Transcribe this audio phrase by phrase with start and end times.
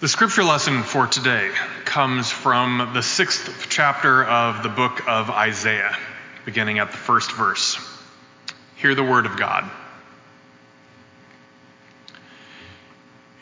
[0.00, 1.50] The scripture lesson for today
[1.84, 5.94] comes from the sixth chapter of the book of Isaiah,
[6.46, 7.78] beginning at the first verse.
[8.76, 9.70] Hear the word of God.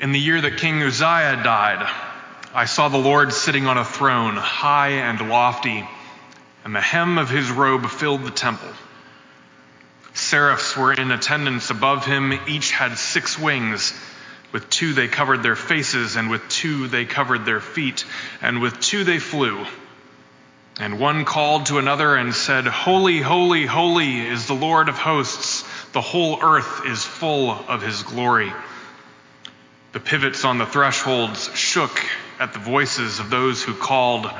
[0.00, 1.88] In the year that King Uzziah died,
[2.52, 5.88] I saw the Lord sitting on a throne, high and lofty,
[6.64, 8.72] and the hem of his robe filled the temple.
[10.12, 13.94] Seraphs were in attendance above him, each had six wings.
[14.52, 18.04] With two they covered their faces, and with two they covered their feet,
[18.40, 19.66] and with two they flew.
[20.80, 25.64] And one called to another and said, Holy, holy, holy is the Lord of hosts.
[25.92, 28.52] The whole earth is full of his glory.
[29.92, 32.00] The pivots on the thresholds shook
[32.38, 34.30] at the voices of those who called,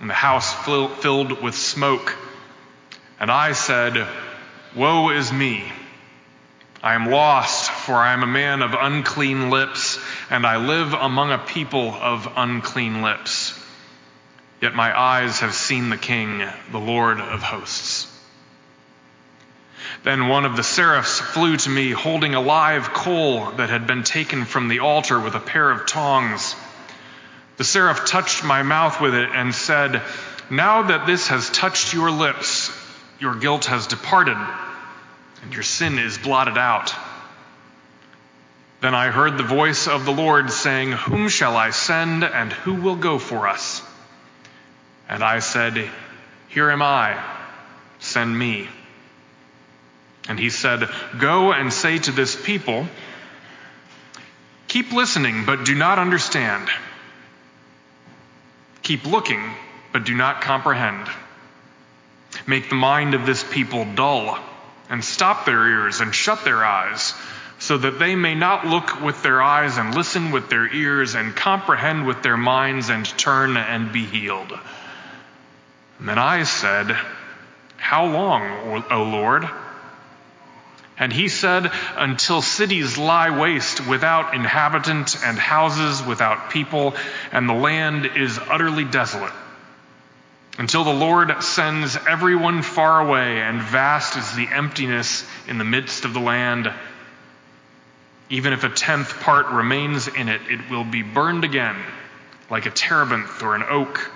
[0.00, 2.16] and the house filled with smoke.
[3.18, 4.08] And I said,
[4.74, 5.70] Woe is me!
[6.82, 9.98] I am lost, for I am a man of unclean lips,
[10.30, 13.58] and I live among a people of unclean lips.
[14.60, 18.06] Yet my eyes have seen the King, the Lord of hosts.
[20.02, 24.04] Then one of the seraphs flew to me, holding a live coal that had been
[24.04, 26.54] taken from the altar with a pair of tongs.
[27.56, 30.02] The seraph touched my mouth with it and said,
[30.50, 32.70] Now that this has touched your lips,
[33.18, 34.38] your guilt has departed
[35.42, 36.94] and your sin is blotted out.
[38.80, 42.74] Then I heard the voice of the Lord saying, Whom shall I send, and who
[42.74, 43.82] will go for us?
[45.08, 45.90] And I said,
[46.48, 47.22] Here am I,
[47.98, 48.68] send me.
[50.28, 52.86] And he said, Go and say to this people,
[54.68, 56.68] Keep listening, but do not understand.
[58.82, 59.42] Keep looking,
[59.92, 61.08] but do not comprehend.
[62.46, 64.38] Make the mind of this people dull
[64.88, 67.14] and stop their ears and shut their eyes,
[67.60, 71.36] so that they may not look with their eyes and listen with their ears and
[71.36, 74.52] comprehend with their minds and turn and be healed.
[76.00, 76.96] And then I said,
[77.76, 79.48] How long, O Lord?
[80.98, 86.94] And he said, Until cities lie waste without inhabitant and houses without people,
[87.30, 89.32] and the land is utterly desolate
[90.60, 96.04] until the Lord sends everyone far away, and vast is the emptiness in the midst
[96.04, 96.70] of the land.
[98.30, 101.76] Even if a tenth part remains in it, it will be burned again,
[102.48, 104.10] like a terebinth or an oak,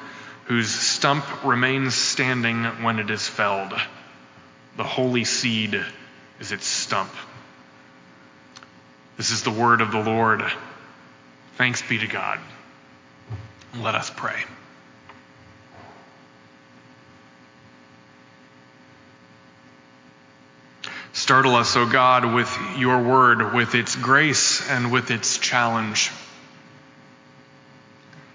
[0.44, 3.74] whose stump remains standing when it is felled.
[4.76, 5.84] The holy seed
[6.38, 7.10] is its stump.
[9.16, 10.44] This is the word of the Lord.
[11.56, 12.40] Thanks be to God.
[13.76, 14.44] Let us pray.
[21.24, 26.10] Startle us, O God, with your word, with its grace and with its challenge.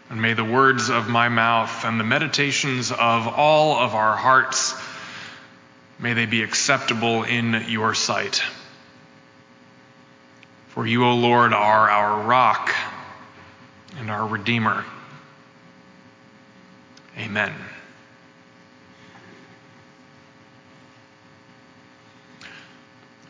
[0.10, 4.74] And may the words of my mouth and the meditations of all of our hearts,
[6.00, 8.42] may they be acceptable in your sight.
[10.70, 12.74] For you, O Lord, are our rock
[14.00, 14.84] and our Redeemer.
[17.20, 17.54] Amen.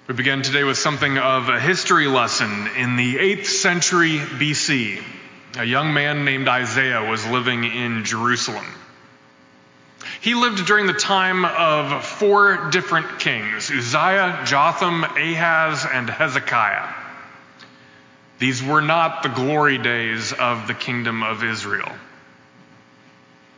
[0.09, 2.49] We begin today with something of a history lesson.
[2.75, 5.03] In the 8th century BC,
[5.55, 8.65] a young man named Isaiah was living in Jerusalem.
[10.21, 16.91] He lived during the time of four different kings Uzziah, Jotham, Ahaz, and Hezekiah.
[18.39, 21.91] These were not the glory days of the kingdom of Israel.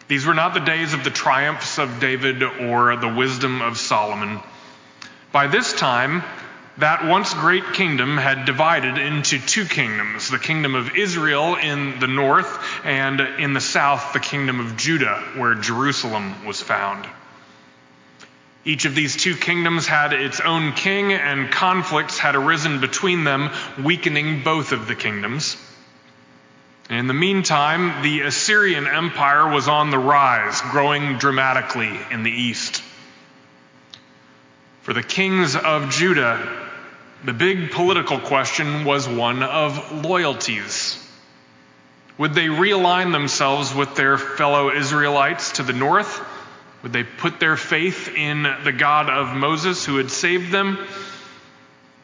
[0.09, 4.41] These were not the days of the triumphs of David or the wisdom of Solomon.
[5.31, 6.23] By this time,
[6.77, 12.07] that once great kingdom had divided into two kingdoms the kingdom of Israel in the
[12.07, 17.05] north, and in the south, the kingdom of Judah, where Jerusalem was found.
[18.63, 23.49] Each of these two kingdoms had its own king, and conflicts had arisen between them,
[23.83, 25.57] weakening both of the kingdoms.
[26.89, 32.83] In the meantime, the Assyrian Empire was on the rise, growing dramatically in the east.
[34.81, 36.69] For the kings of Judah,
[37.23, 40.97] the big political question was one of loyalties.
[42.17, 46.19] Would they realign themselves with their fellow Israelites to the north?
[46.81, 50.79] Would they put their faith in the God of Moses who had saved them?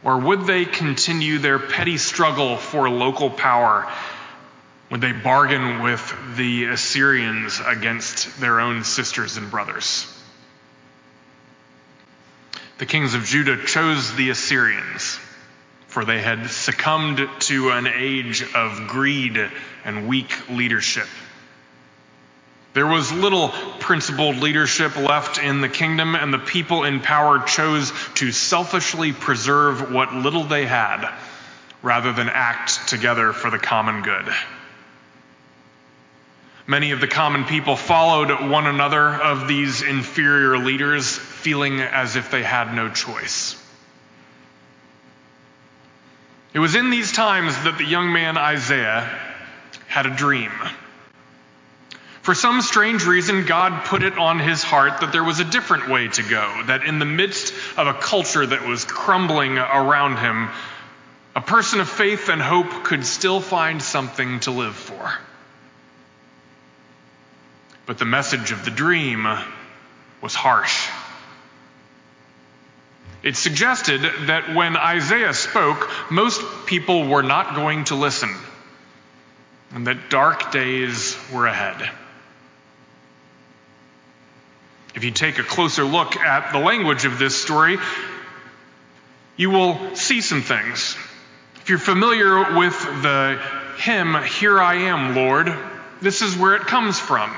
[0.04, 3.92] Or would they continue their petty struggle for local power?
[4.92, 10.14] Would they bargain with the Assyrians against their own sisters and brothers?
[12.78, 15.20] The kings of Judah chose the Assyrians
[15.88, 19.50] for they had succumbed to an age of greed
[19.84, 21.08] and weak leadership.
[22.74, 27.92] There was little principled leadership left in the kingdom, and the people in power chose
[28.16, 31.10] to selfishly preserve what little they had
[31.82, 34.32] rather than act together for the common good.
[36.68, 42.30] Many of the common people followed one another of these inferior leaders, feeling as if
[42.30, 43.56] they had no choice.
[46.54, 49.18] It was in these times that the young man Isaiah
[49.88, 50.52] had a dream.
[52.22, 55.88] For some strange reason, God put it on his heart that there was a different
[55.88, 60.50] way to go, that in the midst of a culture that was crumbling around him,
[61.34, 65.14] a person of faith and hope could still find something to live for.
[67.86, 69.26] But the message of the dream
[70.22, 70.90] was harsh.
[73.24, 78.34] It suggested that when Isaiah spoke, most people were not going to listen,
[79.72, 81.90] and that dark days were ahead.
[84.96, 87.78] If you take a closer look at the language of this story,
[89.36, 90.98] you will see some things.
[91.62, 93.40] If you're familiar with the
[93.78, 95.54] hymn, Here I Am, Lord,
[96.02, 97.32] this is where it comes from.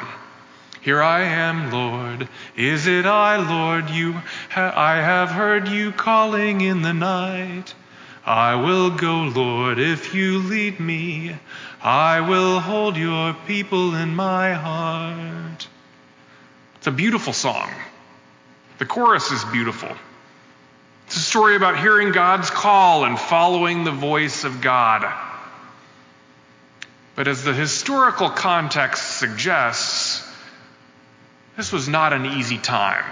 [0.81, 2.27] Here I am, Lord.
[2.55, 3.89] Is it I, Lord?
[3.89, 4.13] You,
[4.49, 7.73] ha- I have heard you calling in the night.
[8.25, 11.35] I will go, Lord, if you lead me.
[11.81, 15.67] I will hold your people in my heart.
[16.75, 17.69] It's a beautiful song.
[18.77, 19.89] The chorus is beautiful.
[21.07, 25.11] It's a story about hearing God's call and following the voice of God.
[27.15, 30.08] But as the historical context suggests,
[31.57, 33.05] this was not an easy time.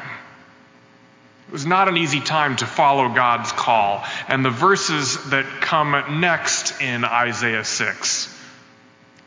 [1.48, 4.04] It was not an easy time to follow God's call.
[4.28, 8.38] And the verses that come next in Isaiah 6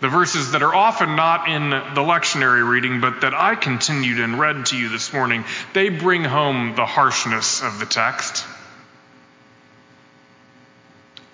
[0.00, 4.38] the verses that are often not in the lectionary reading, but that I continued and
[4.38, 8.46] read to you this morning, they bring home the harshness of the text.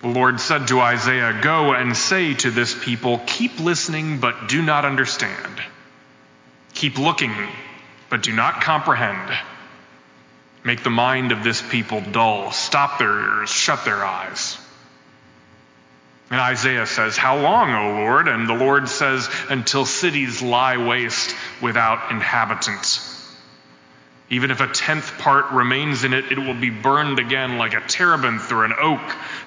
[0.01, 4.61] The Lord said to Isaiah, Go and say to this people, Keep listening, but do
[4.61, 5.61] not understand.
[6.73, 7.33] Keep looking,
[8.09, 9.37] but do not comprehend.
[10.63, 12.51] Make the mind of this people dull.
[12.51, 14.57] Stop their ears, shut their eyes.
[16.29, 18.27] And Isaiah says, How long, O Lord?
[18.27, 23.13] And the Lord says, Until cities lie waste without inhabitants.
[24.29, 27.87] Even if a tenth part remains in it, it will be burned again like a
[27.87, 28.99] terebinth or an oak,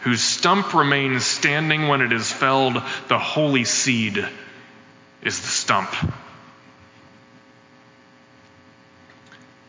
[0.02, 2.82] whose stump remains standing when it is felled.
[3.08, 4.26] The holy seed
[5.22, 5.94] is the stump.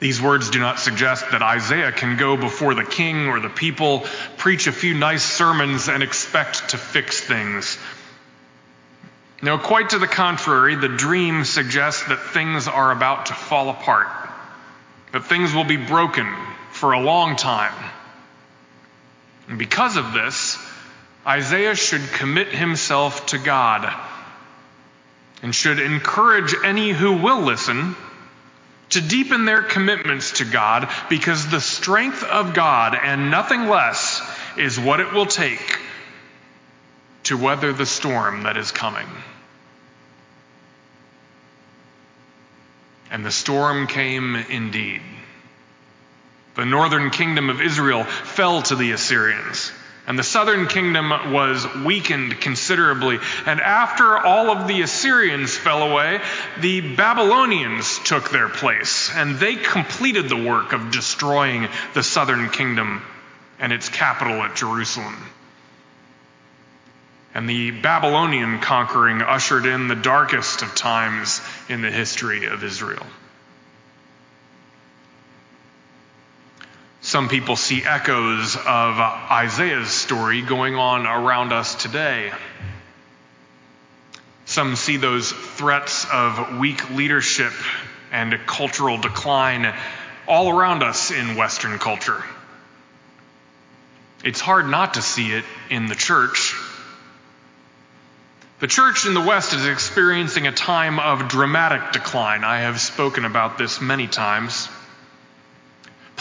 [0.02, 4.04] These words do not suggest that Isaiah can go before the king or the people,
[4.36, 7.78] preach a few nice sermons, and expect to fix things.
[9.44, 14.08] No, quite to the contrary, the dream suggests that things are about to fall apart,
[15.12, 16.28] that things will be broken
[16.72, 17.92] for a long time.
[19.50, 20.58] And because of this,
[21.28, 23.88] Isaiah should commit himself to God
[25.44, 27.96] and should encourage any who will listen
[28.92, 34.22] to deepen their commitments to God because the strength of God and nothing less
[34.58, 35.80] is what it will take
[37.24, 39.08] to weather the storm that is coming.
[43.10, 45.02] And the storm came indeed.
[46.56, 49.72] The northern kingdom of Israel fell to the Assyrians.
[50.08, 53.20] And the southern kingdom was weakened considerably.
[53.46, 56.20] And after all of the Assyrians fell away,
[56.60, 59.12] the Babylonians took their place.
[59.14, 63.04] And they completed the work of destroying the southern kingdom
[63.60, 65.16] and its capital at Jerusalem.
[67.34, 73.06] And the Babylonian conquering ushered in the darkest of times in the history of Israel.
[77.12, 82.32] Some people see echoes of Isaiah's story going on around us today.
[84.46, 87.52] Some see those threats of weak leadership
[88.14, 89.76] and cultural decline
[90.26, 92.24] all around us in Western culture.
[94.24, 96.56] It's hard not to see it in the church.
[98.62, 102.46] The church in the West is experiencing a time of dramatic decline.
[102.46, 104.70] I have spoken about this many times.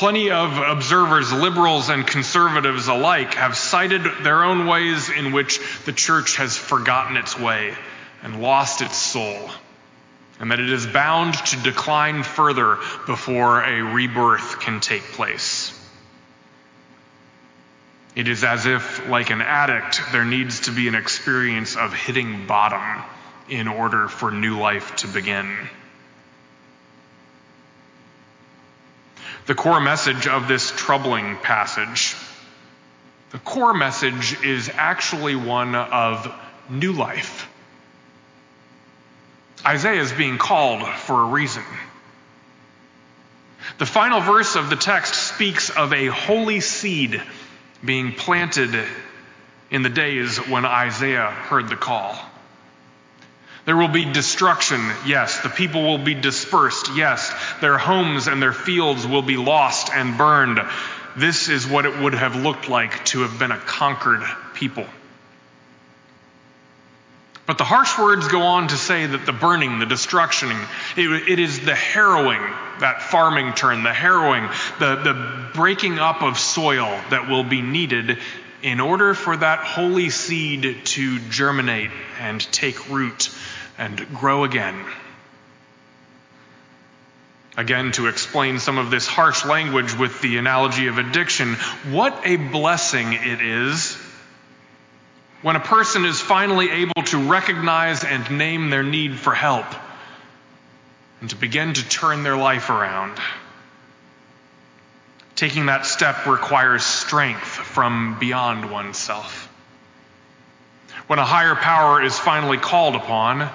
[0.00, 5.92] Plenty of observers, liberals and conservatives alike, have cited their own ways in which the
[5.92, 7.74] church has forgotten its way
[8.22, 9.50] and lost its soul,
[10.38, 15.78] and that it is bound to decline further before a rebirth can take place.
[18.16, 22.46] It is as if, like an addict, there needs to be an experience of hitting
[22.46, 23.04] bottom
[23.50, 25.54] in order for new life to begin.
[29.46, 32.14] The core message of this troubling passage,
[33.30, 36.32] the core message is actually one of
[36.68, 37.48] new life.
[39.64, 41.64] Isaiah is being called for a reason.
[43.78, 47.22] The final verse of the text speaks of a holy seed
[47.84, 48.74] being planted
[49.70, 52.18] in the days when Isaiah heard the call.
[53.66, 55.40] There will be destruction, yes.
[55.42, 57.32] The people will be dispersed, yes.
[57.60, 60.60] Their homes and their fields will be lost and burned.
[61.16, 64.22] This is what it would have looked like to have been a conquered
[64.54, 64.86] people.
[67.46, 70.52] But the harsh words go on to say that the burning, the destruction,
[70.96, 72.40] it, it is the harrowing,
[72.78, 74.48] that farming term, the harrowing,
[74.78, 78.18] the, the breaking up of soil that will be needed
[78.62, 81.90] in order for that holy seed to germinate
[82.20, 83.30] and take root
[83.80, 84.84] and grow again.
[87.56, 91.54] Again, to explain some of this harsh language with the analogy of addiction,
[91.90, 93.96] what a blessing it is
[95.42, 99.66] when a person is finally able to recognize and name their need for help
[101.20, 103.18] and to begin to turn their life around.
[105.36, 109.48] Taking that step requires strength from beyond oneself.
[111.06, 113.50] When a higher power is finally called upon,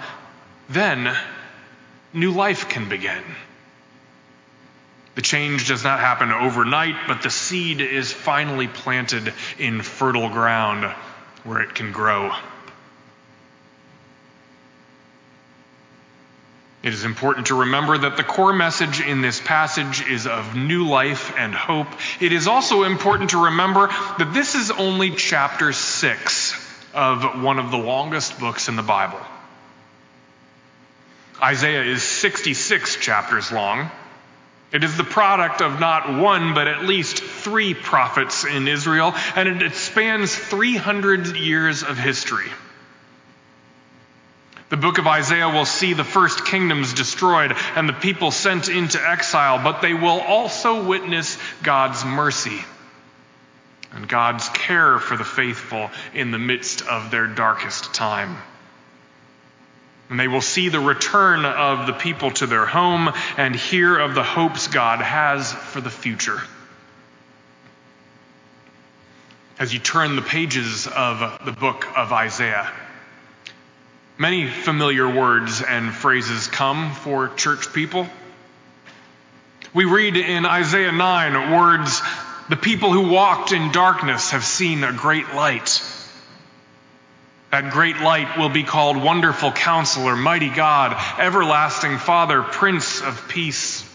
[0.70, 1.16] then
[2.14, 3.24] new life can begin.
[5.16, 10.94] The change does not happen overnight, but the seed is finally planted in fertile ground
[11.44, 12.32] where it can grow.
[16.84, 20.88] It is important to remember that the core message in this passage is of new
[20.88, 21.88] life and hope.
[22.20, 27.72] It is also important to remember that this is only chapter 6 of one of
[27.72, 29.20] the longest books in the Bible.
[31.42, 33.89] Isaiah is 66 chapters long.
[34.72, 39.62] It is the product of not one, but at least three prophets in Israel, and
[39.62, 42.50] it spans 300 years of history.
[44.70, 49.00] The book of Isaiah will see the first kingdoms destroyed and the people sent into
[49.00, 52.60] exile, but they will also witness God's mercy
[53.92, 58.38] and God's care for the faithful in the midst of their darkest time.
[60.10, 64.14] And they will see the return of the people to their home and hear of
[64.14, 66.40] the hopes God has for the future.
[69.58, 72.72] As you turn the pages of the book of Isaiah,
[74.18, 78.08] many familiar words and phrases come for church people.
[79.74, 82.02] We read in Isaiah 9 words,
[82.48, 85.82] the people who walked in darkness have seen a great light.
[87.56, 93.90] That great light will be called Wonderful Counselor, Mighty God, Everlasting Father, Prince of Peace.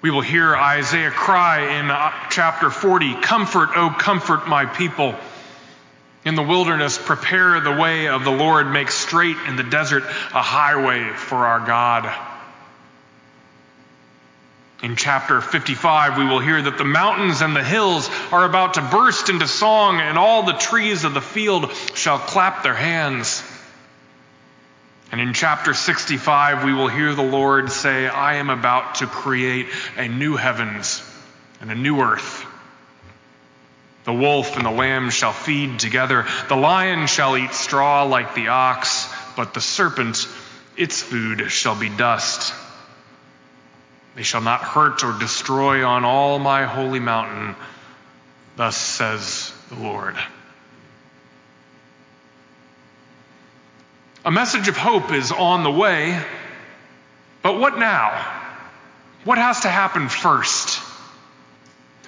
[0.00, 5.14] We will hear Isaiah cry in uh, chapter 40 Comfort, O comfort my people.
[6.24, 10.40] In the wilderness, prepare the way of the Lord, make straight in the desert a
[10.40, 12.33] highway for our God.
[14.82, 18.82] In chapter 55, we will hear that the mountains and the hills are about to
[18.82, 23.42] burst into song, and all the trees of the field shall clap their hands.
[25.12, 29.68] And in chapter 65, we will hear the Lord say, I am about to create
[29.96, 31.02] a new heavens
[31.60, 32.44] and a new earth.
[34.04, 36.26] The wolf and the lamb shall feed together.
[36.48, 40.28] The lion shall eat straw like the ox, but the serpent,
[40.76, 42.52] its food shall be dust.
[44.14, 47.56] They shall not hurt or destroy on all my holy mountain.
[48.56, 50.16] Thus says the Lord.
[54.24, 56.18] A message of hope is on the way,
[57.42, 58.24] but what now?
[59.24, 60.80] What has to happen first?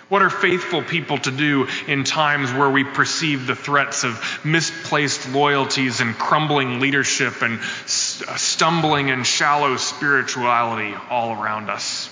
[0.08, 5.32] What are faithful people to do in times where we perceive the threats of misplaced
[5.32, 12.08] loyalties and crumbling leadership and stumbling and shallow spirituality all around us?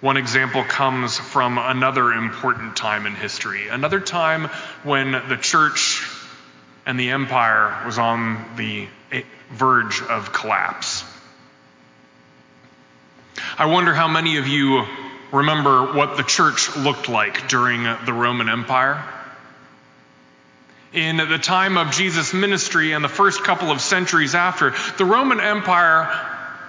[0.00, 4.44] One example comes from another important time in history, another time
[4.84, 6.08] when the church
[6.86, 11.02] and the empire was on the eh, verge of collapse.
[13.58, 14.84] I wonder how many of you
[15.32, 19.04] remember what the church looked like during the Roman Empire.
[20.92, 25.38] In the time of Jesus' ministry and the first couple of centuries after, the Roman
[25.38, 26.08] Empire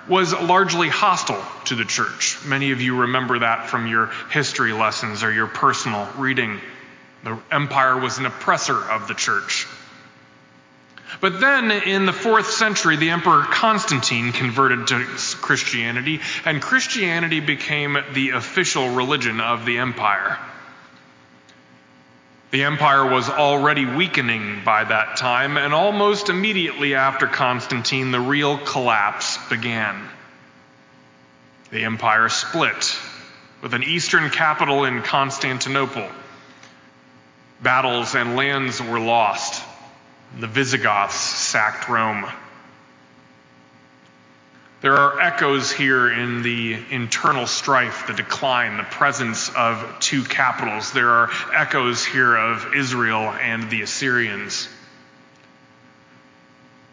[0.09, 2.37] was largely hostile to the church.
[2.45, 6.59] Many of you remember that from your history lessons or your personal reading.
[7.23, 9.67] The empire was an oppressor of the church.
[11.21, 15.05] But then in the fourth century, the Emperor Constantine converted to
[15.41, 20.37] Christianity, and Christianity became the official religion of the empire.
[22.51, 28.57] The empire was already weakening by that time, and almost immediately after Constantine, the real
[28.57, 30.09] collapse began.
[31.69, 32.97] The empire split,
[33.61, 36.07] with an eastern capital in Constantinople.
[37.61, 39.63] Battles and lands were lost.
[40.37, 42.25] The Visigoths sacked Rome.
[44.81, 50.91] There are echoes here in the internal strife, the decline, the presence of two capitals.
[50.93, 54.69] There are echoes here of Israel and the Assyrians.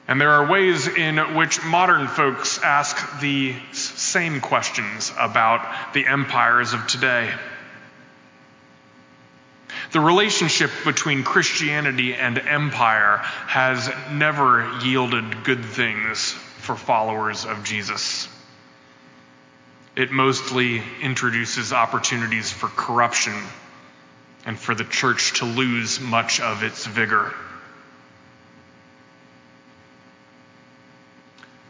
[0.09, 6.73] And there are ways in which modern folks ask the same questions about the empires
[6.73, 7.33] of today.
[9.93, 18.28] The relationship between Christianity and empire has never yielded good things for followers of Jesus.
[19.95, 23.35] It mostly introduces opportunities for corruption
[24.45, 27.35] and for the church to lose much of its vigor.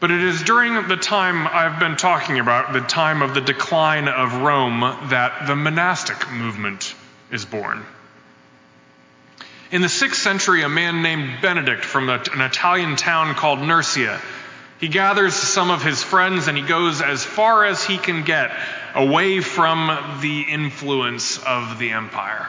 [0.00, 4.08] But it is during the time I've been talking about, the time of the decline
[4.08, 6.94] of Rome, that the monastic movement
[7.30, 7.85] is born.
[9.70, 14.20] In the sixth century, a man named Benedict from an Italian town called Nursia
[14.78, 18.52] he gathers some of his friends and he goes as far as he can get
[18.94, 22.46] away from the influence of the empire.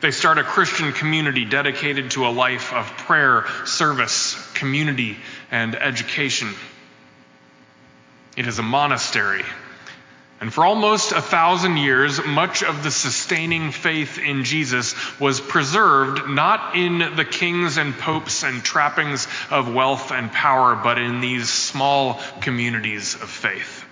[0.00, 5.18] They start a Christian community dedicated to a life of prayer, service, community,
[5.50, 6.48] and education.
[8.36, 9.44] It is a monastery
[10.42, 16.28] and for almost a thousand years, much of the sustaining faith in Jesus was preserved
[16.28, 21.48] not in the kings and popes and trappings of wealth and power, but in these
[21.48, 23.84] small communities of faith.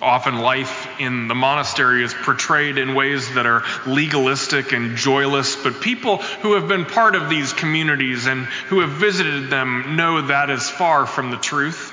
[0.00, 5.82] Often life in the monastery is portrayed in ways that are legalistic and joyless, but
[5.82, 10.48] people who have been part of these communities and who have visited them know that
[10.48, 11.92] is far from the truth.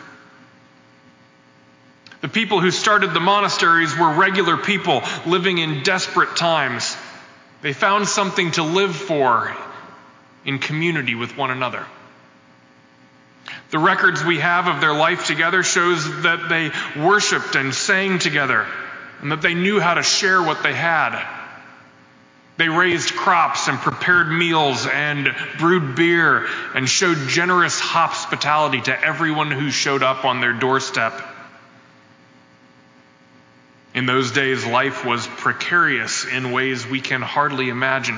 [2.24, 6.96] The people who started the monasteries were regular people living in desperate times.
[7.62, 9.54] They found something to live for
[10.46, 11.86] in community with one another.
[13.72, 18.68] The records we have of their life together shows that they worshiped and sang together
[19.20, 21.22] and that they knew how to share what they had.
[22.56, 29.52] They raised crops and prepared meals and brewed beer and showed generous hospitality to everyone
[29.52, 31.32] who showed up on their doorstep.
[33.94, 38.18] In those days, life was precarious in ways we can hardly imagine.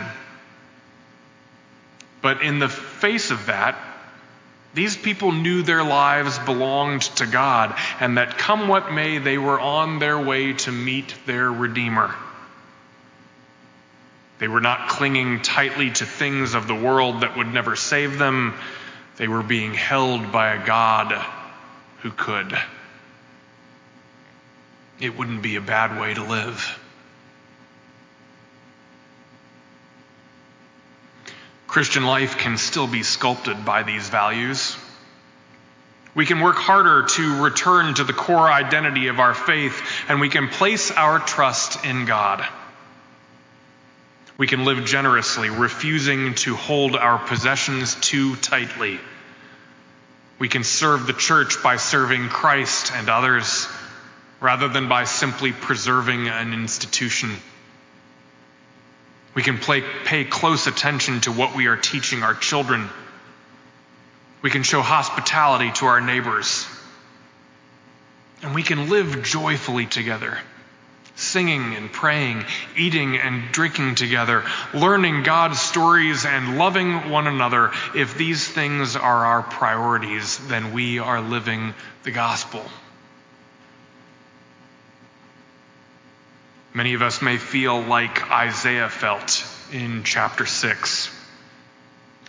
[2.22, 3.78] But in the face of that,
[4.74, 9.60] these people knew their lives belonged to God, and that come what may, they were
[9.60, 12.14] on their way to meet their Redeemer.
[14.40, 18.54] They were not clinging tightly to things of the world that would never save them.
[19.16, 21.14] They were being held by a God
[22.02, 22.58] who could
[25.00, 26.80] it wouldn't be a bad way to live.
[31.68, 34.78] Christian life can still be sculpted by these values.
[36.14, 40.30] We can work harder to return to the core identity of our faith, and we
[40.30, 42.48] can place our trust in God.
[44.38, 49.00] We can live generously, refusing to hold our possessions too tightly.
[50.40, 53.68] We can serve the church by serving Christ and others
[54.40, 57.32] rather than by simply preserving an institution.
[59.34, 62.90] We can play, pay close attention to what we are teaching our children.
[64.42, 66.66] We can show hospitality to our neighbors.
[68.42, 70.38] And we can live joyfully together,
[71.16, 72.46] singing and praying,
[72.78, 74.44] eating and drinking together,
[74.74, 77.72] learning God's stories and loving one another.
[77.96, 82.64] If these things are our priorities, then we are living the gospel.
[86.76, 91.10] Many of us may feel like Isaiah felt in chapter 6.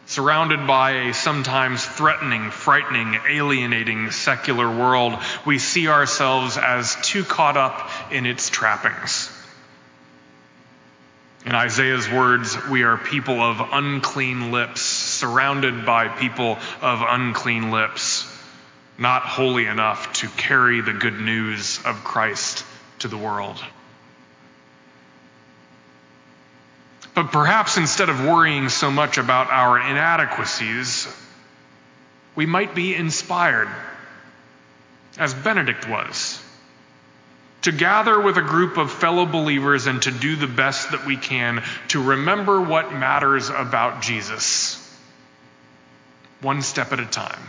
[0.06, 7.56] Surrounded by a sometimes threatening, frightening, alienating secular world, we see ourselves as too caught
[7.56, 9.32] up in its trappings.
[11.44, 18.32] In Isaiah's words, we are people of unclean lips, surrounded by people of unclean lips,
[18.96, 22.64] not holy enough to carry the good news of Christ
[23.00, 23.60] to the world.
[27.16, 31.08] But perhaps instead of worrying so much about our inadequacies,
[32.34, 33.70] we might be inspired,
[35.16, 36.38] as Benedict was,
[37.62, 41.16] to gather with a group of fellow believers and to do the best that we
[41.16, 44.76] can to remember what matters about Jesus,
[46.42, 47.48] one step at a time,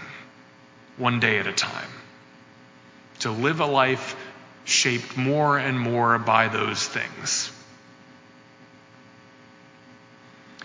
[0.95, 1.91] one day at a time,
[3.19, 4.15] to live a life
[4.63, 7.51] shaped more and more by those things.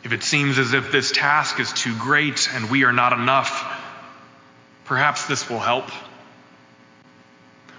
[0.05, 3.65] If it seems as if this task is too great and we are not enough,
[4.85, 5.89] perhaps this will help.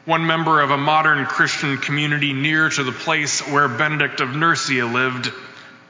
[0.06, 4.86] One member of a modern Christian community near to the place where Benedict of Nursia
[4.86, 5.32] lived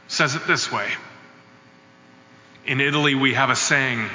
[0.08, 0.88] says it this way
[2.65, 4.10] In Italy, we have a saying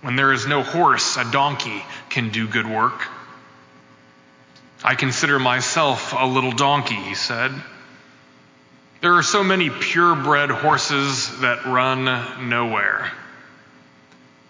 [0.00, 3.06] when there is no horse, a donkey can do good work.
[4.84, 7.52] I consider myself a little donkey, he said.
[9.00, 13.12] There are so many purebred horses that run nowhere.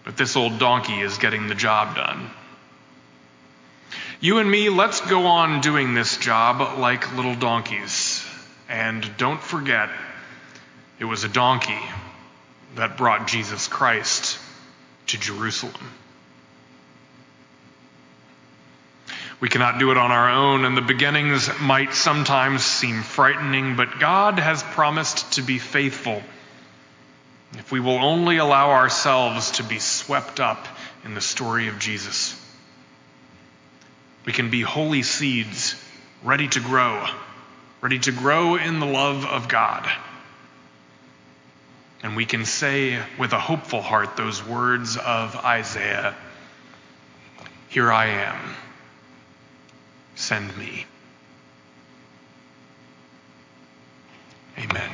[0.05, 2.31] But this old donkey is getting the job done.
[4.21, 8.25] You and me, let's go on doing this job like little donkeys.
[8.71, 9.91] And don't forget,
[10.99, 11.79] it was a donkey
[12.75, 14.39] that brought Jesus Christ
[15.09, 15.75] to Jerusalem.
[19.41, 24.01] We cannot do it on our own, and the beginnings might sometimes seem frightening, but
[24.01, 26.23] God has promised to be faithful
[27.53, 30.67] if we will only allow ourselves to be swept up
[31.05, 32.35] in the story of Jesus.
[34.27, 35.77] We can be holy seeds,
[36.25, 37.07] ready to grow,
[37.81, 39.89] ready to grow in the love of God.
[42.03, 46.17] And we can say with a hopeful heart those words of Isaiah
[47.69, 48.57] Here I am
[50.19, 50.85] send me.
[54.59, 54.88] Amen.